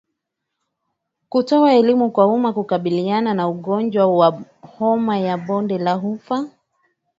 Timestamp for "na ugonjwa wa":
3.33-4.41